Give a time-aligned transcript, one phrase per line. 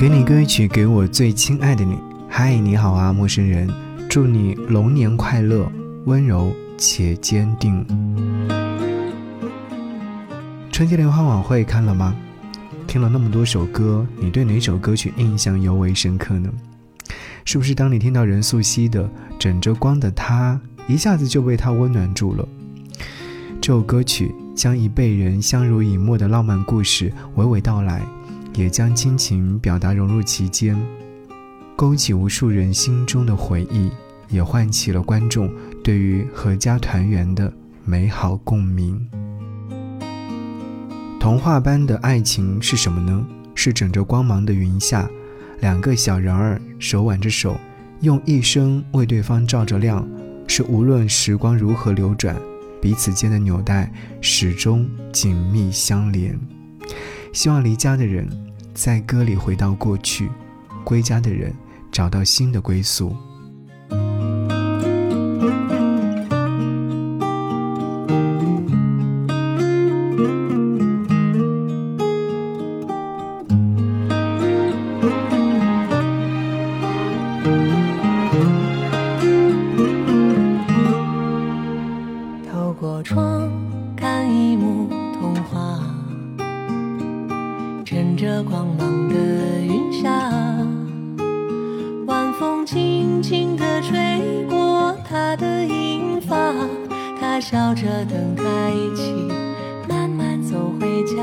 [0.00, 1.98] 给你歌曲，给我最亲爱的你。
[2.26, 3.68] 嗨，你好啊，陌生人。
[4.08, 5.70] 祝你龙年快乐，
[6.06, 7.84] 温柔且坚定。
[10.72, 12.16] 春节联欢晚会看了吗？
[12.86, 16.50] 听了那么多首歌，你对哪首歌曲印象尤为深刻呢？
[17.44, 19.04] 是不是当你听到任素汐的
[19.38, 20.58] 《枕着光的他》，
[20.90, 22.48] 一下子就被他温暖住了？
[23.60, 28.00] 这首歌曲将一辈人相濡以沫的浪漫故事娓娓道来，
[28.54, 30.76] 也将亲情表达融入其间，
[31.76, 33.90] 勾起无数人心中的回忆，
[34.28, 35.50] 也唤起了观众
[35.82, 37.52] 对于阖家团圆的
[37.84, 39.08] 美好共鸣。
[41.18, 43.26] 童话般的爱情是什么呢？
[43.54, 45.08] 是枕着光芒的云下，
[45.60, 47.58] 两个小人儿手挽着手，
[48.00, 50.06] 用一生为对方照着亮。
[50.46, 52.34] 是无论时光如何流转，
[52.80, 56.36] 彼此间的纽带始终紧密相连。
[57.32, 58.28] 希望离家的人
[58.74, 60.28] 在歌里回到过去，
[60.84, 61.54] 归家的人
[61.90, 63.16] 找到新的归宿。
[82.52, 83.50] 透过窗
[83.96, 84.88] 看一幕
[87.90, 89.16] 趁着光芒的
[89.62, 90.08] 云霞，
[92.06, 96.36] 晚风轻轻地吹过她的银发，
[97.20, 99.12] 她笑着等他一起
[99.88, 101.16] 慢慢走回家。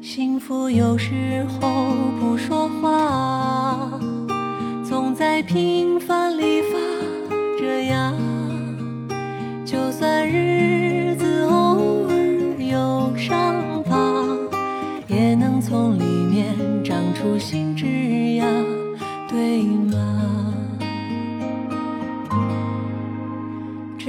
[0.00, 3.90] 幸福有时候不说话，
[4.88, 6.49] 总在平凡里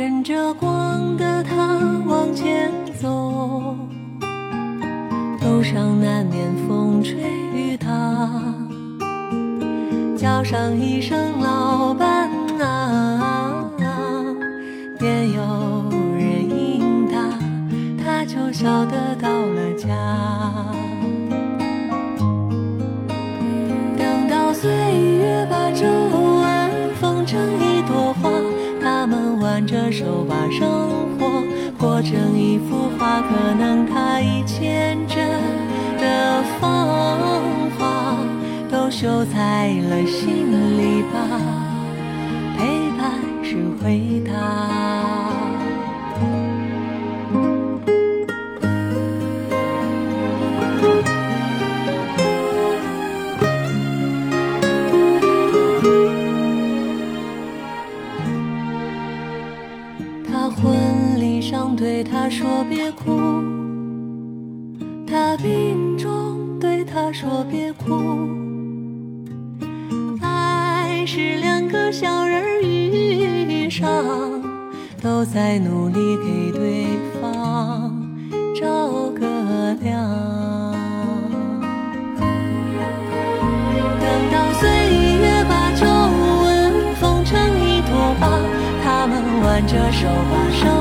[0.02, 3.08] 趁着光的他往前走，
[5.42, 7.14] 路上难免风吹
[7.54, 7.88] 雨打，
[10.18, 13.64] 叫上一声老伴啊，
[14.98, 15.40] 便有
[16.18, 17.20] 人应答，
[18.04, 19.31] 他就晓得到
[29.62, 30.68] 挽着手把生
[31.20, 31.44] 活
[31.78, 35.18] 过成一幅画，可能他一千帧
[36.00, 38.18] 的芳华
[38.72, 41.30] 都绣在了心里吧，
[42.58, 43.12] 陪伴
[43.44, 45.21] 是回答。
[61.82, 63.42] 对他说别哭，
[65.08, 68.30] 他病中对他说别哭。
[70.22, 73.90] 爱是两个小人儿遇上，
[75.02, 76.86] 都在努力给对
[77.20, 77.92] 方
[78.54, 79.92] 照个亮。
[84.00, 84.70] 等到岁
[85.20, 85.88] 月把皱
[86.44, 88.30] 纹缝成一朵花，
[88.84, 90.81] 他们挽着手把生活。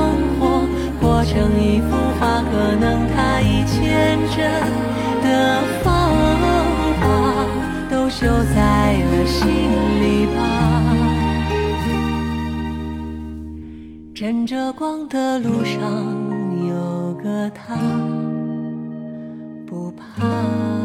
[1.31, 1.87] 成一幅
[2.19, 4.43] 画，可能他一千帧
[5.23, 6.11] 的芳
[6.99, 7.01] 华
[7.89, 9.47] 都绣在了心
[10.01, 10.37] 里吧。
[14.13, 15.81] 枕着光的路上
[16.67, 17.77] 有个他，
[19.65, 20.80] 不怕。